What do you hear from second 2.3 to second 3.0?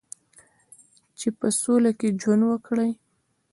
وکړي.